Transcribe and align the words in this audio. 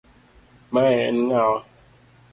Mae 0.71 0.97
en 1.09 1.15
ng'awa. 1.27 1.59